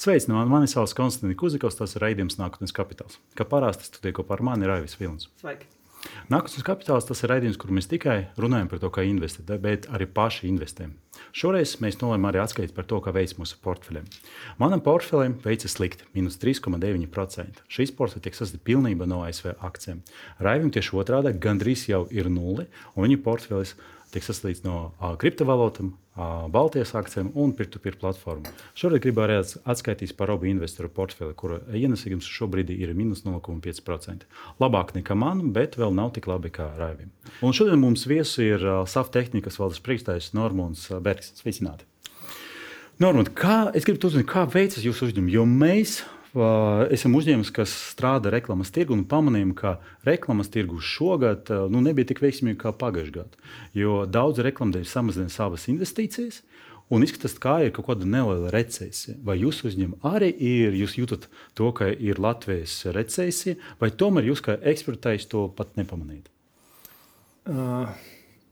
[0.00, 3.18] Sveicināti, mani sauc Konstants Kuzikovs, tas ir raidījums Nākotnes kapitāls.
[3.36, 5.28] Kā parasti studija kopā ar mani Raivis Vilnis.
[5.42, 5.68] Sveiki!
[6.32, 10.06] Nākotnes kapitāls tas ir raidījums, kur mēs tikai runājam par to, kā investēt, bet arī
[10.08, 10.94] paši investējam.
[11.36, 14.08] Šoreiz mēs nolēmām arī atskaitīt par to, kā veids mūsu portfeļiem.
[14.62, 17.60] Manam portfelim veicas slikti, minus 3,9%.
[17.68, 20.00] Šīs portfeļi tiek sasniegti pilnībā no ASV akcijiem.
[20.40, 23.76] Raivim tieši otrādi, gandrīz jau ir nulle, un viņa portfelis
[24.14, 25.92] tiek sasniegts no uh, kriptovalūtām,
[26.52, 28.54] Baltijas akcijiem un peer-to-peer platformām.
[28.78, 34.28] Šoreiz gribu arī atskaitīt par abu investoru portfeli, kura ienesīgums šobrīd ir minus 0,5%.
[34.62, 37.12] Labāk nekā man, bet vēl nav tik labi kā Raivim.
[37.42, 41.34] Un šodien mums viesi ir SAF tehnikas valdes priekšstājs Normons Bergs.
[41.40, 41.88] Sveicināti!
[43.00, 46.00] Normand, kā, es gribu uzzināt, kā veicas jūsu uzņēmums, jo mēs
[46.94, 52.22] esam uzņēmums, kas strādā reklāmas tirgu un pamanījām, ka reklāmas tirgus šogad nu, nebija tik
[52.22, 53.50] veiksmīgi kā pagājušajā gadā.
[53.74, 56.42] Jo daudz reklāmdevēju samazina savas investīcijas.
[56.90, 59.14] Un izskatās, ka ir kaut kāda neliela recesija.
[59.22, 64.42] Vai jūs uzņemat arī ir, jūs jūtat to, ka ir Latvijas recesija, vai tomēr jūs
[64.42, 66.26] kā ekspertais to pat nepamanījat?
[67.46, 67.86] Uh,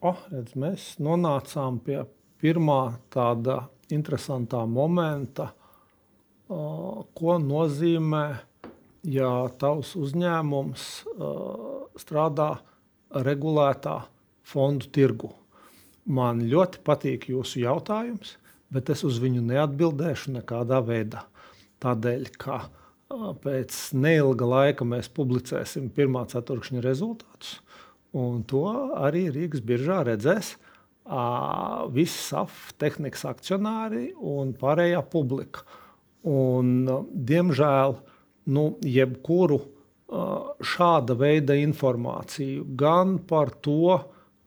[0.07, 2.05] oh, redz, mēs nonācām pie
[2.39, 5.51] pirmā tāda interesantā momenta,
[6.49, 8.25] ko nozīmē,
[9.09, 10.87] ja tavs uzņēmums
[12.01, 12.49] strādā
[13.25, 14.01] regulētā
[14.49, 15.33] fondu tirgu.
[16.09, 18.37] Man ļoti patīk jūsu jautājums,
[18.73, 21.27] bet es uz viņu neatbildēšu nekādā veidā.
[21.85, 22.63] Tādēļ, ka
[23.45, 27.59] pēc neilga laika mēs publicēsim pirmā ceturkšņa rezultātus,
[28.17, 28.65] un to
[28.97, 30.57] arī Rīgas biržā redzēs
[31.95, 35.65] visi SAF tehnikas akcionāri un pārējā publika.
[36.27, 37.99] Un, diemžēl
[38.51, 39.61] nu, jebkuru
[40.09, 43.99] šāda veida informāciju gan par to,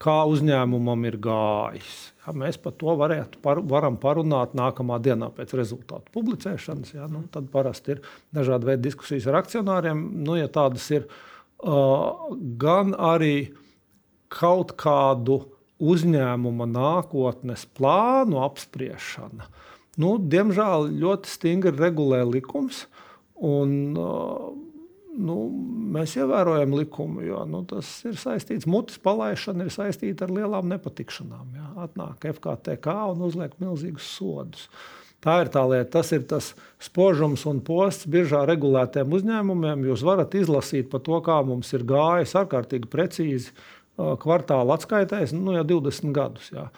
[0.02, 1.98] kā uzņēmumam ir gājis.
[2.22, 6.96] Ja, mēs par to varētu, par, varam parunāt nākamā dienā pēc rezultātu publicēšanas.
[6.96, 8.04] Ja, nu, tad parasti ir
[8.34, 10.02] dažādi veidi diskusijas ar akcionāriem.
[10.26, 13.52] Nu, ja tādas ir uh, gan arī
[14.32, 15.44] kaut kādu
[15.82, 19.50] uzņēmuma nākotnes plānu apspriešana.
[20.00, 22.86] Nu, diemžēl ļoti stingri regulē likums.
[23.42, 23.74] Un,
[25.18, 25.36] nu,
[25.96, 28.70] mēs ievērojam likumu, jo nu, tas ir saistīts.
[28.70, 31.52] Mutes palaišana ir saistīta ar lielām nepatikšanām.
[31.58, 31.68] Jā.
[31.88, 34.70] Atnāk FKTK un uzliek milzīgus sodus.
[35.22, 36.00] Tā ir tā lieta.
[36.00, 39.84] Tas ir tas spožums un posts biržā regulētiem uzņēmumiem.
[39.92, 43.54] Jūs varat izlasīt par to, kā mums ir gājis ārkārtīgi precīzi
[43.98, 46.50] kvartāla atskaitēs nu, jau 20 gadus.
[46.56, 46.70] Jā.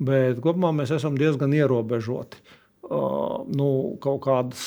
[0.00, 2.40] Bet kopumā mēs esam diezgan ierobežoti.
[2.88, 3.70] Nu,
[4.02, 4.64] kaut kādas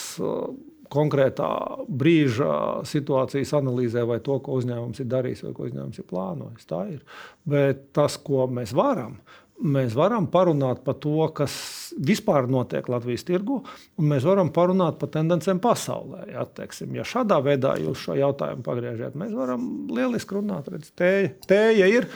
[0.94, 1.50] konkrētā
[1.90, 6.68] brīža situācijas analīzē, vai to, ko uzņēmums ir darījis, vai ko uzņēmums ir plānojis.
[6.70, 7.00] Tā ir.
[7.50, 9.18] Bet tas, ko mēs varam,
[9.64, 11.56] mēs varam parunāt par to, kas
[11.98, 13.62] vispār notiek Latvijas tirgu,
[14.00, 16.28] un mēs varam parunāt par tendencēm pasaulē.
[16.34, 20.70] Ja, teiksim, ja šādā veidā jūs šo jautājumu pagriežat, mēs varam lieliski runāt.
[20.74, 22.10] Redz, tēja, tēja ir,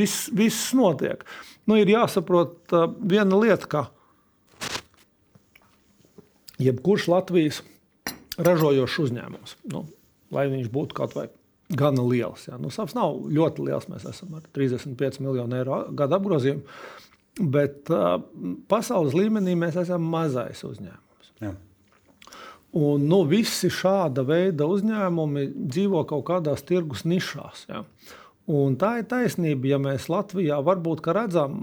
[0.00, 1.24] viss, viss notiek.
[1.68, 3.86] Nu, ir jāsaprot viena lieta, ka
[6.62, 7.62] jebkurš Latvijas
[8.38, 9.84] ražojošs uzņēmums, nu,
[10.34, 11.28] lai viņš būtu kaut vai
[11.68, 12.46] gana liels.
[12.48, 12.58] Ja.
[12.60, 13.88] Nu, Savs nav ļoti liels.
[13.92, 16.64] Mēs esam ar 35 miljonu eiro gada apgrozījumu.
[17.38, 18.16] Bet uh,
[18.70, 21.34] pasaules līmenī mēs esam mazais uzņēmums.
[21.44, 21.52] Jā.
[22.78, 27.66] Un, nu, visi šāda veida uzņēmumi dzīvo kaut kādās tirgus nišās.
[27.70, 27.84] Ja.
[28.48, 31.60] Un tā ir taisnība, ja mēs Latvijā varbūt redzam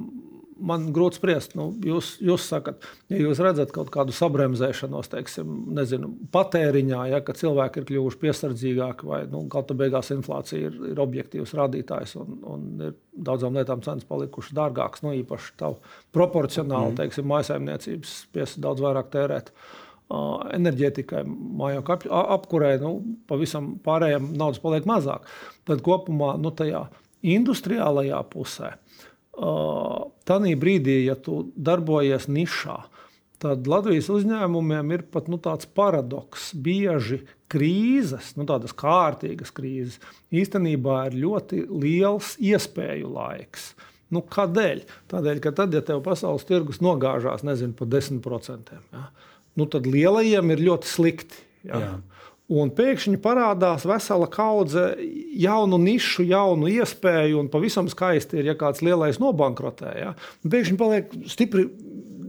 [0.59, 1.55] man grūti spriest.
[1.57, 7.81] Nu, jūs, jūs sakat, ja jūs redzat kaut kādu sabremzēšanos, teiksim, nezinu, patēriņā, ja cilvēki
[7.81, 12.99] ir kļuvuši piesardzīgāki, vai nu, gala beigās inflācija ir, ir objektīvs rādītājs un, un ir
[13.15, 15.71] daudzām lietām cenas palikušas dārgākas, nu, īpaši tā
[16.15, 16.99] proporcionāli, mm.
[17.01, 19.51] teiksim, mājsaimniecības spiest daudz vairāk tērēt.
[19.55, 19.81] Uh,
[20.53, 25.25] enerģētikai, mājokļu apkurē, nu, pavisam pārējiem naudas paliek mazāk.
[25.65, 26.85] Tad kopumā nu, tajā
[27.25, 28.75] industriālajā pusē
[29.35, 32.77] Tanī brīdī, ja tu darbojies nišā,
[33.43, 36.53] tad Latvijas uzņēmumiem ir pat nu, tāds paradoks.
[36.55, 37.21] Bieži
[37.51, 39.99] krīzes, nu, tādas kārtīgas krīzes,
[40.33, 43.73] īstenībā ir ļoti liels iespēju laiks.
[44.13, 44.85] Nu, kādēļ?
[45.11, 49.07] Tādēļ, ka tad, ja tev pasaules tirgus nogāžās nezinu, pa 10%, ja,
[49.59, 51.41] nu, tad lielajiem ir ļoti slikti.
[51.65, 51.81] Ja.
[51.81, 51.93] Jā.
[52.45, 54.91] Un pēkšņi parādās vesela kaudze
[55.41, 59.93] jaunu nišu, jaunu iespēju, un pavisam skaisti ir, ja kāds lielais nobankrotē.
[59.97, 60.11] Ja?
[60.45, 61.65] Pēkšņi paliek stipri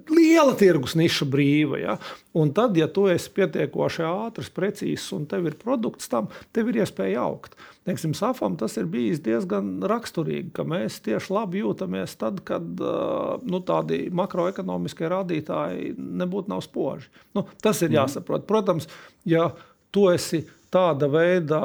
[0.08, 1.80] liela tirgus niša brīva.
[1.82, 1.98] Ja?
[2.36, 6.80] Un tad, ja tu esi pietiekoši ātrs, precīzs un tev ir produkts tam, tev ir
[6.80, 7.58] iespēja augt.
[7.86, 13.62] Teiksim, Safam tas ir bijis diezgan raksturīgi, ka mēs tieši labi jūtamies tad, kad nu,
[13.68, 17.12] tādi makroekonomiskie rādītāji nebūtu nav spoži.
[17.36, 18.00] Nu, tas ir mhm.
[18.00, 18.48] jāsaprot.
[18.48, 18.88] Protams,
[19.28, 19.52] ja
[19.96, 21.60] tu esi tāda veida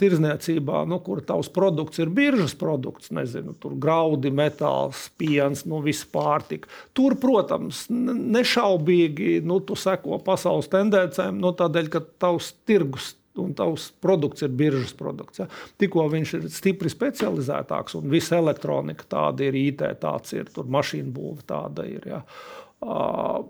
[0.00, 6.06] tirzniecībā, nu, kur tavs produkts ir biržas produkts, nezinu, tur graudi, metāls, piens, nu, viss
[6.08, 6.70] pārtika.
[6.96, 13.92] Tur, protams, nešaubīgi nu, tu seko pasaules tendencēm, nu, tādēļ, ka tavs tirgus un tavs
[14.02, 15.44] produkts ir biržas produkts.
[15.44, 15.46] Ja.
[15.78, 21.12] Tikko viņš ir stipri specializētāks, un visa elektronika tāda ir, IT tāds ir, tur mašīnu
[21.14, 22.08] būve tāda ir.
[22.16, 22.24] Ja.
[22.78, 23.44] Uh,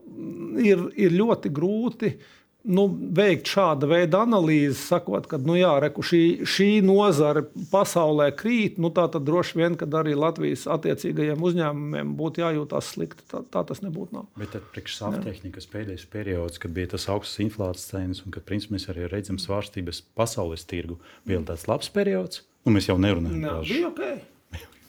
[0.60, 2.28] ir, ir ļoti grūti uh,
[2.66, 2.84] nu,
[3.14, 8.90] veikt šāda veida analīzi, sakot, ka nu, jā, reku, šī, šī nozare pasaulē krīt, nu,
[8.94, 13.26] tā tad droši vien, ka arī Latvijas attiecīgajiem uzņēmumiem būtu jājūtas slikti.
[13.30, 14.16] Tā, tā tas nebūtu.
[14.18, 14.28] Nav.
[14.40, 19.06] Bet priekšsāptehnikas pēdējais periods, kad bija tas augsts inflācijas cenas un kad principā, mēs arī
[19.10, 22.42] redzam svārstības pasaules tirgu, bija tāds labs periods.
[22.66, 23.68] Nu, mēs jau nerunājam par to.
[23.70, 24.34] Bija ok.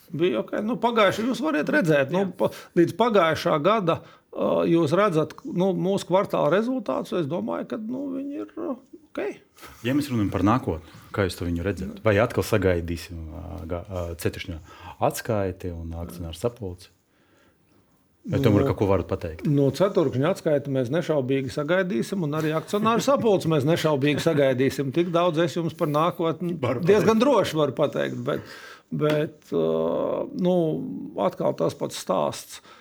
[0.10, 0.64] Bija okay.
[0.66, 4.16] Nu, pagājuši, jūs varat redzēt, nu, pa, līdz pagājušā gada uh,
[4.70, 9.24] jūs redzat nu, mūsu kvartāla rezultātus, es domāju, ka nu, viņi ir ok.
[9.86, 13.34] Ja mēs runājam par nākotni, kā jūs to redzat, vai atkal sagaidīsim
[14.22, 14.62] ceturkšņa
[15.10, 16.94] atskaiti un akcionāru sapulci?
[18.30, 19.46] Vai tomēr kaut ko varat pateikt?
[19.50, 24.92] No ceturkšņa atskaita mēs nešaubīgi sagaidīsim, un arī akcionāru sapulci mēs nešaubīgi sagaidīsim.
[24.94, 28.20] Tik daudz es jums par nākotni diezgan droši varu pateikt.
[28.28, 28.52] Bet,
[28.92, 30.54] bet nu,
[31.26, 32.60] atkal tas pats stāsts.
[32.60, 32.76] Uh,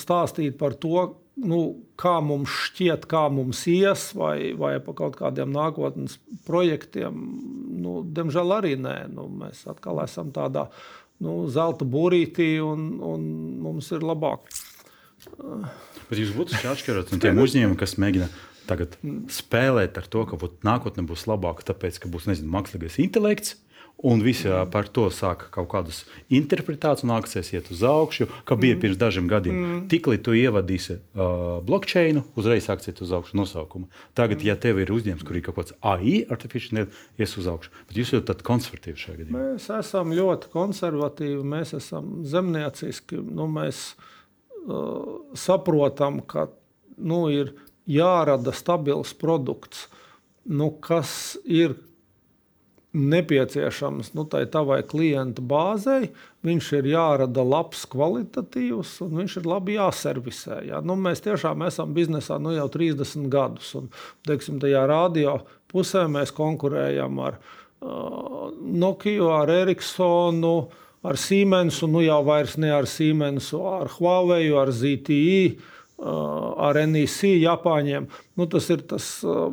[0.00, 1.04] stāstīt par to,
[1.40, 1.60] nu,
[2.00, 6.18] kā mums šķiet, kā mums ies, vai, vai par kaut kādiem nākotnes
[6.48, 7.20] projektiem.
[7.80, 8.96] Nu, diemžēl arī nē.
[9.12, 10.68] Nu, mēs atkal esam tādā
[11.20, 13.26] nu, zelta būrītī, un, un
[13.64, 14.48] mums ir labāk.
[16.08, 18.30] Bet jūs būtu atšķirot no tiem uzņēmumiem, kas mēģina
[18.70, 18.94] tagad
[19.32, 23.58] spēlēt ar to, ka nākotnē būs labāka, tāpēc, ka būs nezinu, mākslīgais intelekts
[24.02, 25.98] Un visi par to sāka kaut kādas
[26.32, 28.80] interpretācijas, un akcijas iet uz augšu, kā bija mm.
[28.80, 29.58] pirms dažiem gadiem.
[29.58, 29.82] Mm.
[29.92, 33.90] Tiklīdz tu ievadīsi uh, blockchain, uzreiz akcijas uz augšu nosaukumu.
[34.16, 34.46] Tagad, mm.
[34.48, 36.86] ja tev ir uzņēmums, kur ir kaut kāds AI, artificial
[37.20, 39.44] ies uz augšu, bet jūs esat konservatīvi šajā gadījumā.
[39.50, 43.20] Mēs esam ļoti konservatīvi, mēs esam zemnieciski.
[43.20, 43.82] Nu, mēs
[44.64, 46.48] uh, saprotam, ka
[46.96, 47.52] nu, ir
[47.90, 49.90] jārada stabils produkts,
[50.48, 51.76] nu, kas ir
[52.92, 56.10] nepieciešams nu, tai tavai klienta bāzei.
[56.46, 60.60] Viņš ir jārada labs, kvalitatīvs, un viņš ir labi jāservisē.
[60.70, 60.80] Ja?
[60.82, 63.72] Nu, mēs tiešām esam biznesā nu, jau 30 gadus.
[63.78, 63.90] Un,
[64.26, 65.38] teiksim, tajā radio
[65.70, 70.54] pusē mēs konkurējam ar uh, Nokia, ar Ericssonu,
[71.06, 75.60] ar Siemensu, nu jau vairs ne ar Siemensu, ar Huawei, ar ZTE,
[76.02, 78.10] uh, ar NEC, Japāņiem.
[78.34, 79.20] Nu, tas ir tas.
[79.22, 79.52] Uh,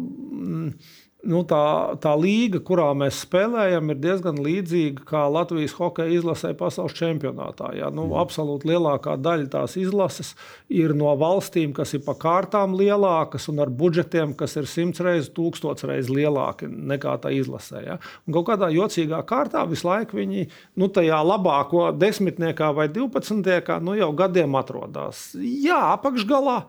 [1.27, 6.95] nu, tā, tā līga, kurā mēs spēlējam, ir diezgan līdzīga kā Latvijas hokeja izlasē pasaules
[6.97, 7.73] čempionātā.
[7.77, 7.89] Ja?
[7.93, 8.15] Nu, mm.
[8.21, 10.33] Absolūti lielākā daļa tās izlases
[10.71, 15.29] ir no valstīm, kas ir pa kārtām lielākas un ar budžetiem, kas ir simts reizes,
[15.35, 17.83] tūkstoš reizes lielāki nekā tā izlasē.
[17.85, 17.99] Ja?
[18.25, 20.47] Un kaut kādā jocīgā kārtā visu laiku viņi
[20.79, 25.29] nu, tajā labāko desmitniekā vai divpadsmitniekā nu, jau gadiem atrodas.
[25.37, 26.61] Jā, apakšgalā.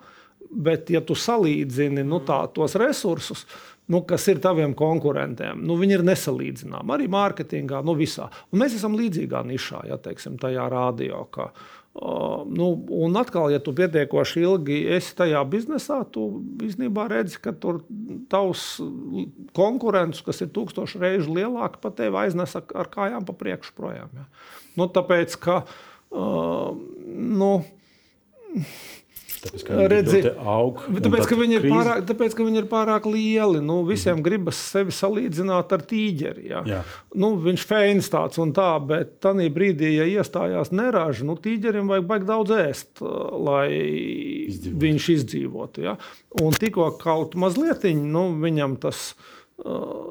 [0.49, 3.43] Bet, ja tu salīdzini nu, tā, tos resursus,
[3.88, 5.62] nu, kas ir taviem konkurentiem.
[5.64, 8.29] Nu, viņi ir nesalīdzināmi arī mārketingā, nu, visā.
[8.52, 11.23] Un mēs esam līdzīgā nišā, ja teiksim, tajā rādio.
[11.35, 12.68] Ka, uh, nu,
[13.00, 16.28] un atkal, ja tu pietiekoši ilgi esi tajā biznesā, tu
[16.68, 17.80] īstenībā redzi, ka tur
[18.33, 18.66] tavs
[19.57, 24.12] konkurents, kas ir tūkstoši reižu lielāks, pat tevi aiznes ar kājām pa priekšu projām.
[24.12, 24.28] Ja.
[24.78, 25.62] Nu, tāpēc, ka,
[26.12, 26.76] uh,
[27.09, 27.52] nu,
[29.42, 33.61] Tāpēc, ka Redzi, aug, tāpēc, ka viņi ir pārāk, tāpēc, ka viņi ir pārāk lieli.
[33.64, 34.25] Nu, visiem mm.
[34.26, 36.47] gribas sevi salīdzināt ar tīģeri.
[36.50, 36.62] Ja.
[36.68, 36.80] Jā.
[37.18, 41.90] Nu, viņš ir fēns tāds un tā, bet tajā brīdī, ja iestājās neraža, nu, tīģerim
[41.92, 43.04] vajag baigt daudz ēst,
[43.49, 43.68] lai
[44.49, 44.83] Izdzīvot.
[44.85, 45.87] viņš izdzīvotu.
[45.87, 45.97] Ja.
[46.42, 50.02] Un tikko kaut mazliet nu, viņam tas uh,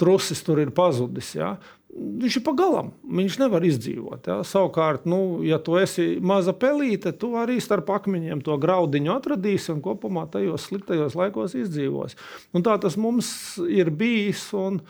[0.00, 1.34] trusis tur ir pazudis.
[1.38, 1.54] Ja
[1.94, 2.90] viņš ir pagalam.
[3.06, 4.28] Viņš nevar izdzīvot.
[4.30, 4.38] Ja?
[4.46, 9.82] Savukārt, nu, ja tu esi maza pelīte, tu arī starp akmeņiem to graudiņu atradīsi un
[9.84, 12.18] kopumā tajos sliktajos laikos izdzīvos.
[12.54, 13.30] Un tā tas mums
[13.68, 14.46] ir bijis.
[14.58, 14.82] Un,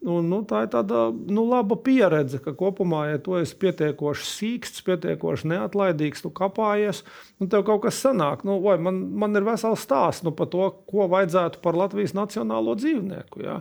[0.00, 4.84] Un, nu, tā ir tāda nu, laba pieredze, ka kopumā, ja tu esi pietiekoši sīksts,
[4.86, 7.02] pietiekoši neatlaidīgs, tu kāpājies,
[7.36, 8.46] un tev kaut kas sanāk.
[8.48, 12.78] Nu, vai, man, man ir vesels stāsts nu, par to, ko vajadzētu par Latvijas nacionālo
[12.80, 13.42] dzīvnieku.
[13.44, 13.58] Ja?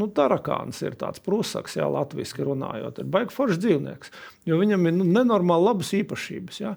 [0.00, 3.02] Nu, tarakāns ir tāds prusaks, ja latviešu runājot.
[3.02, 4.16] Ir baigts foršs dzīvnieks,
[4.48, 6.62] jo viņam ir nu, nenormāli labas īpašības.
[6.64, 6.72] Ja?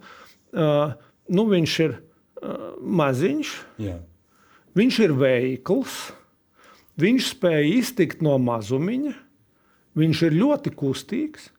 [0.51, 0.91] Uh,
[1.31, 1.97] nu, viņš ir
[2.81, 3.97] maziņš, Jā.
[4.77, 5.97] viņš ir veikls,
[7.01, 9.13] viņš spēj iztikt no mazumiņa,
[9.99, 11.51] viņš ir ļoti kustīgs.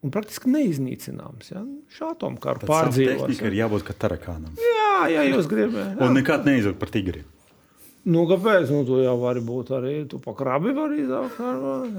[0.00, 1.50] Un praktiski neiznīcināms.
[1.50, 1.60] Ja?
[1.92, 3.26] Šāda atomkāra pārdzīvot.
[3.26, 4.54] Tehnika ir jābūt kā tarakānam.
[4.56, 6.00] Jā, ja jūs gribat.
[6.00, 7.20] Un nekad neizjūt par tigri.
[8.08, 8.70] Nu, kāpēc?
[8.72, 11.36] Nu, tu jau vari būt arī tu pa krabi, vari izaut.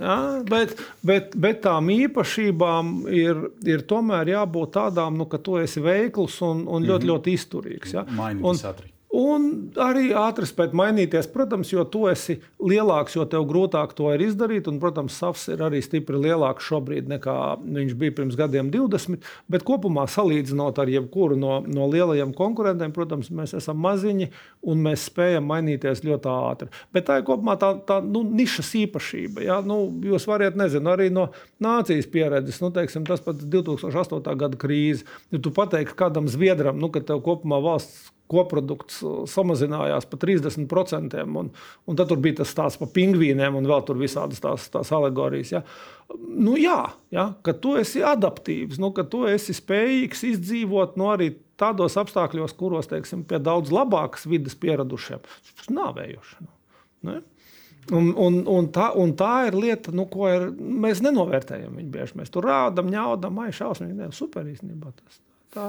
[0.01, 0.15] Ja?
[0.49, 0.73] Bet,
[1.05, 6.65] bet, bet tām īpašībām ir, ir tomēr jābūt tādām, nu, ka tu esi veikls un,
[6.65, 7.93] un ļoti, ļoti izturīgs.
[7.99, 8.05] Ja?
[8.17, 8.89] Mainīt ātri.
[9.11, 14.21] Un arī ātri spēt mainīties, protams, jo tu esi lielāks, jo tev grūtāk to ir
[14.23, 14.69] izdarīt.
[14.71, 19.27] Un, protams, SAFs ir arī stipri lielāks šobrīd nekā viņš bija pirms gadiem 20.
[19.51, 24.29] Bet kopumā salīdzinot ar jebkuru no, no lielajiem konkurentiem, protams, mēs esam maziņi
[24.71, 26.71] un mēs spējam mainīties ļoti ātri.
[26.95, 29.43] Bet tā ir kopumā tā, tā nu, nišas īpašība.
[29.43, 29.59] Ja?
[29.59, 31.27] Nu, jūs varat, nezinu, arī no
[31.59, 34.23] nācijas pieredzes, nu, teiksim, tas pats 2008.
[34.39, 35.03] gada krīze.
[35.35, 41.17] Ja tu pateiksi kādam Zviedram, nu, ka tev kopumā valsts koprodukts uh, samazinājās par 30%.
[41.41, 45.53] Un, un tad bija tas stāsts par pingvīniem un vēl tur visādas tās, tās alegorijas.
[45.57, 45.63] Ja.
[46.11, 46.79] Nu, jā,
[47.13, 52.55] ja, ka tu esi adaptīvs, nu, ka tu esi spējīgs izdzīvot nu, arī tādos apstākļos,
[52.57, 55.21] kuros teiksim, pie daudz labākas vidas pieradušiem.
[55.51, 56.49] Ir nāvējoši.
[57.07, 57.21] Nu?
[57.89, 61.79] Un, un, un, tā, un tā ir lieta, nu, ko ir, mēs nenovērtējam.
[61.79, 64.93] Viņu bieži mēs tur rādām, ņaudām, ai, šausmīgi, ne, super īstenībā.
[64.99, 65.17] Tas,
[65.55, 65.65] tā,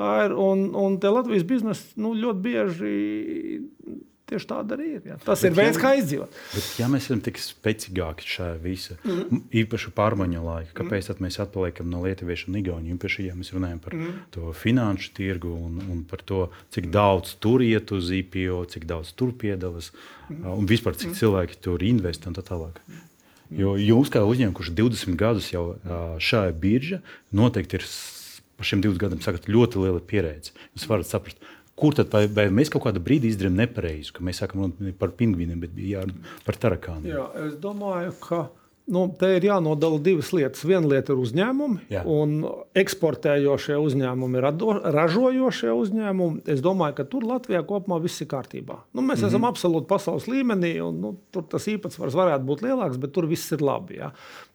[0.00, 0.36] Tā ir.
[0.40, 2.94] Un, un Latvijas biznesi nu, ļoti bieži
[4.30, 5.02] tieši tāda arī ir.
[5.10, 5.16] Jā.
[5.24, 6.38] Tas bet ir veids, ja, kā izdzīvot.
[6.54, 9.42] Bet, ja mēs esam tik spēcīgāki šajā visā, mm.
[9.62, 11.24] īpaši pārmaiņu laikā, kāpēc mm.
[11.26, 12.96] mēs atpaliekam no lietuviešu un igauniem?
[12.96, 14.16] Īpaši, ja mēs runājam par mm.
[14.36, 19.12] to finanšu tirgu un, un par to, cik daudz tur iet uz IPO, cik daudz
[19.18, 19.90] tur piedalās
[20.28, 20.46] mm.
[20.54, 21.20] un vispār cik mm.
[21.20, 22.82] cilvēki tur investē un tā tālāk.
[23.50, 25.64] Jo jūs kā uzņēmums, kurš 20 gadus jau
[26.22, 27.00] šajā biržā,
[27.34, 27.86] noteikti ir
[28.60, 30.52] par šiem 20 gadiem sakat, ļoti liela pieredze.
[30.76, 31.40] Jūs varat saprast,
[31.80, 35.14] kur tad vai, vai mēs kaut kādā brīdī izdarījām nepareizi, ka mēs sākam runāt par
[35.16, 37.12] pingvīniem, bet bija jārunā par tarakāniem.
[37.14, 38.48] Jā, es domāju, ka.
[38.90, 40.64] Nu, te ir jānodala divas lietas.
[40.66, 42.00] Viena lieta ir uzņēmumi, Jā.
[42.10, 42.40] un
[42.80, 46.42] eksportējošie uzņēmumi, rado, ražojošie uzņēmumi.
[46.50, 48.80] Es domāju, ka tur Latvijā kopumā viss ir kārtībā.
[48.90, 49.28] Nu, mēs mm -hmm.
[49.28, 53.52] esam absolūti pasaules līmenī, un nu, tur tas īpatsvars varētu būt lielāks, bet tur viss
[53.52, 54.00] ir labi.
[54.02, 54.10] Ja?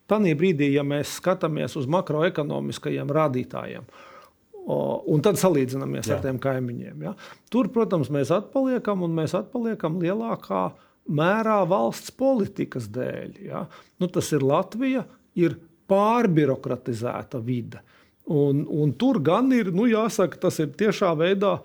[0.09, 3.87] Tanī brīdī, ja mēs skatāmies uz makroekonomiskajiem rādītājiem,
[4.65, 6.17] un tad salīdzinamies Jā.
[6.17, 7.13] ar tiem kaimiņiem, ja,
[7.53, 10.67] tur, protams, mēs atpaliekam un mēs atpaliekam lielākā
[11.05, 13.35] mērā valsts politikas dēļ.
[13.45, 13.65] Ja.
[14.01, 15.05] Nu, tas ir Latvija,
[15.37, 15.57] ir
[15.89, 17.81] pārbirokratizēta vide.
[18.25, 21.59] Un, un tur gan ir, nu, jāsaka, tas ir tiešā veidā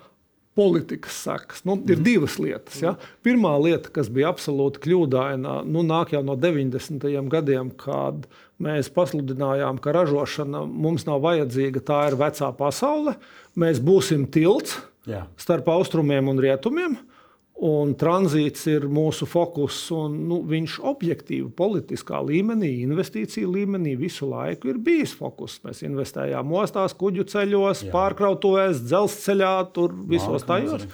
[0.61, 1.65] politikas sekas.
[1.65, 2.05] Nu, ir mm.
[2.05, 2.77] divas lietas.
[2.85, 2.95] Ja?
[3.25, 7.09] Pirmā lieta, kas bija absolūti kļūdaina, nu, nāk jau no 90.
[7.33, 8.29] gadiem, kad
[8.61, 13.17] mēs pasludinājām, ka ražošana mums nav vajadzīga, tā ir vecā pasaule.
[13.59, 14.77] Mēs būsim tilts
[15.09, 15.25] Jā.
[15.41, 16.99] starp austrumiem un rietumiem.
[17.61, 24.71] Un tranzīts ir mūsu fokus, un nu, viņš objektīvi, politiskā līmenī, investīciju līmenī visu laiku
[24.73, 25.59] ir bijis fokus.
[25.67, 27.93] Mēs investējām ostās, kuģu ceļos, Jā.
[27.93, 30.89] pārkrautuvēs, dzelzceļā, tur visos tajos.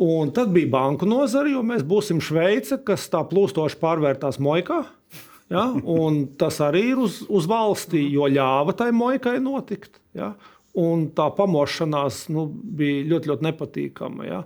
[0.00, 4.80] Un tad bija banku nozare, jo mēs būsim Šveice, kas tā plūstoši pārvērtās Moikā.
[5.52, 5.68] Ja?
[6.40, 10.00] Tas arī ir uz, uz valstī, jo ļāva tai Moikai notikt.
[10.16, 10.32] Ja?
[10.72, 14.28] Un tā pamošanās nu, bija ļoti, ļoti nepatīkama.
[14.30, 14.44] Ja?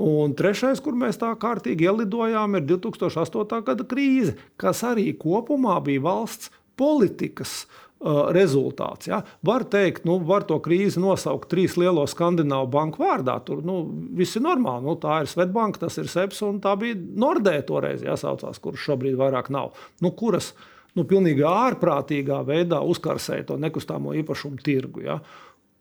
[0.00, 3.60] Un trešais, kur mēs tā kārtīgi ielidojām, ir 2008.
[3.66, 6.48] gada krīze, kas arī kopumā bija valsts
[6.80, 7.66] politikas
[8.00, 9.10] uh, rezultāts.
[9.10, 9.20] Ja?
[9.44, 13.36] Var teikt, nu, var to krīzi nosaukt trīs lielo skandināvu banku vārdā.
[13.44, 13.82] Tur nu,
[14.16, 14.86] viss ir normāli.
[14.88, 19.20] Nu, tā ir Svetbanka, tas ir SEPS un tā bija Nordēta toreiz jāsaucās, kuras šobrīd
[19.20, 19.76] vairs nav.
[20.00, 20.54] Nu, kuras
[20.96, 25.04] nu, pilnīgi ārprātīgā veidā uzkarsēja to nekustamo īpašumu tirgu.
[25.04, 25.20] Ja?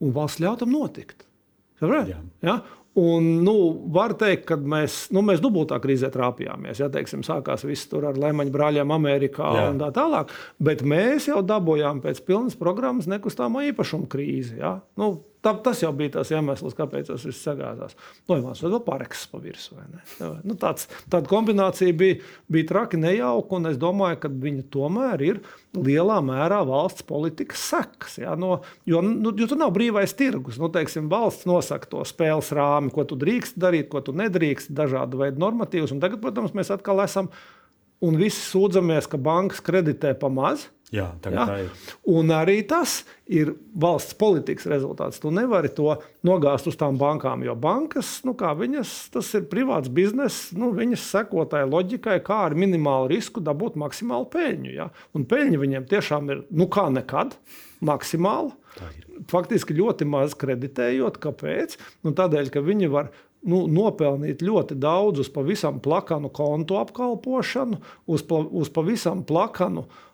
[0.04, 1.24] Un valsts ļauj tam notikt.
[1.82, 2.60] Ja?
[3.00, 3.56] Un, nu,
[3.96, 6.82] var teikt, ka mēs, nu, mēs dubultā krīzē trāpījāmies.
[6.84, 9.70] Ja, teiksim, sākās viss tur ar Lemaņa brāļiem Amerikā Jā.
[9.72, 10.34] un tā tālāk.
[10.60, 14.58] Bet mēs jau dabūjām pēc pilnas programmas nekustamā īpašuma krīzi.
[14.60, 14.74] Ja.
[15.00, 17.96] Nu, Tā, tas jau bija tas iemesls, kāpēc tas viss sagādās.
[18.30, 19.82] Jau vēl pāreksis pa virsmu.
[20.46, 22.20] Nu, tāds, tāda kombinācija bija,
[22.52, 25.40] bija traki nejauka, un es domāju, ka viņa tomēr ir
[25.74, 28.20] lielā mērā valsts politikas sekas.
[28.22, 28.36] Ja?
[28.38, 30.60] No, jo, nu, jo tur nav brīvais tirgus.
[30.62, 35.24] Nu, teiksim, valsts nosaka to spēles rāmi, ko tu drīkst darīt, ko tu nedrīkst, dažādu
[35.24, 35.96] veidu normatīvus.
[36.04, 37.32] Tagad, protams, mēs atkal esam
[38.06, 40.70] un visi sūdzamies, ka bankas kreditē pa maz.
[40.92, 41.46] Jā, ja?
[42.12, 42.98] Un arī tas
[43.32, 45.22] ir valsts politikas rezultāts.
[45.24, 45.94] Tu nevari to
[46.28, 51.70] nogāzt uz tām bankām, jo bankas, nu, viņas, tas ir privāts bizness, nu, viņas sekotāja
[51.72, 54.76] loģikai, kā ar minimālu risku dabūt maksimālu peļņu.
[54.76, 54.90] Ja?
[55.16, 57.40] Un peļņa viņiem tiešām ir, nu, kā nekad,
[57.80, 58.52] maksimāla.
[59.32, 61.24] Faktiski ļoti maz kreditējot.
[61.24, 61.80] Kāpēc?
[62.04, 63.14] Nu, tādēļ, ka viņi var
[63.48, 67.80] nu, nopelnīt ļoti daudz uz pavisam plakanu kontu apkalpošanu,
[68.12, 70.08] uz, uz pavisam plakanu uh,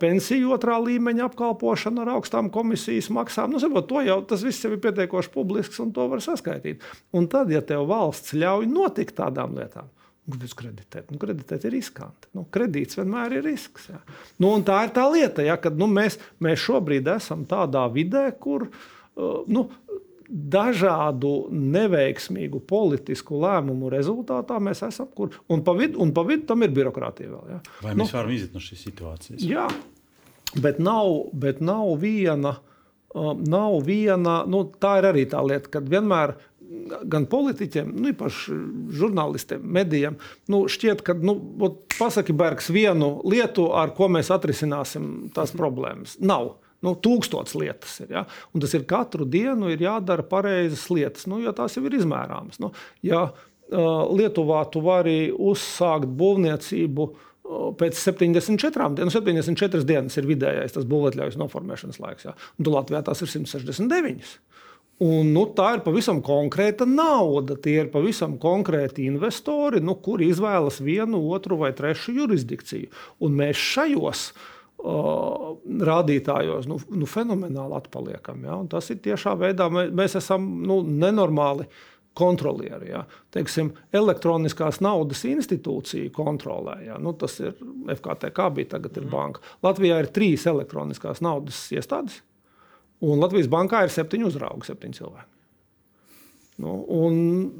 [0.00, 3.52] pensiju otrā līmeņa apkalpošanu ar augstām komisijas maksām.
[3.52, 6.84] Nu, sabot, jau, tas viss jau ir pietiekoši publisks un to var saskaitīt.
[7.16, 9.92] Un tad, ja tev valsts ļauj notikt tādām lietām,
[10.26, 11.10] Kāpēc kreditēt?
[11.14, 12.26] Nu, kreditēt ir riskanti.
[12.34, 13.84] Nu, kredīts vienmēr ir risks.
[13.92, 14.00] Ja.
[14.42, 18.66] Nu, tā ir tā lieta, ja, ka nu, mēs, mēs šobrīd esam tādā vidē, kur
[18.66, 19.68] uh, nu,
[20.28, 25.34] dažādu neveiksmīgu politisku lēmumu rezultātā mēs esam kur.
[25.52, 27.52] Un pa vidu, un pa vidu tam ir birokrātija vēl.
[27.56, 27.60] Ja.
[27.84, 29.44] Vai mēs nu, varam iziet no šīs situācijas?
[29.46, 29.68] Jā,
[30.62, 32.58] bet nav, bet nav viena.
[33.16, 36.34] Um, nav viena, nu, tā ir arī tā lieta, ka vienmēr
[37.08, 38.56] gan politiķiem, nu, īpaši
[38.98, 40.18] žurnālistiem, medijiem,
[40.52, 41.36] nu, šķiet, ka nu,
[41.96, 46.18] pasaki Bergs vienu lietu, ar ko mēs atrisināsim tās problēmas.
[46.20, 46.56] Nav.
[46.86, 48.12] Nu, tūkstots lietas ir.
[48.14, 48.24] Ja?
[48.54, 52.60] Un tas ir katru dienu ir jādara pareizas lietas, nu, jo tās jau ir izmērāmas.
[52.62, 52.72] Nu,
[53.06, 53.28] ja
[53.66, 57.06] Lietuvā tu vari uzsākt būvniecību
[57.78, 62.28] pēc 74 dienām, 74 dienas ir vidējais tas būvotļaujas noformēšanas laiks.
[62.28, 62.36] Ja?
[62.58, 64.36] Un Latvijā tās ir 169.
[65.02, 67.58] Un, nu, tā ir pavisam konkrēta nauda.
[67.60, 72.88] Tie ir pavisam konkrēti investori, nu, kuri izvēlas vienu, otru vai trešu jurisdikciju.
[73.26, 74.46] Un mēs šajos uh,
[74.86, 78.44] rādītājos nu, nu, fenomenāli atpaliekam.
[78.46, 78.56] Ja?
[78.60, 81.66] Un tas ir tiešā veidā, mēs, esam nu, nenormāli
[82.16, 82.92] kontrolieri.
[82.92, 83.02] Ja?
[83.34, 86.78] Teiksim, elektroniskās naudas institūcija kontrolē.
[86.86, 87.00] Ja?
[87.02, 87.56] Nu, tas ir
[87.98, 89.44] FKTK, bija tagad ir banka.
[89.66, 92.20] Latvijā ir trīs elektroniskās naudas iestādes,
[93.04, 95.35] un Latvijas bankā ir septiņi uzraugi, septiņi cilvēki.
[96.56, 96.72] Nu,